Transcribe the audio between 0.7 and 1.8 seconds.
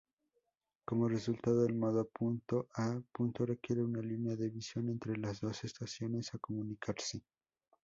Como resultado, el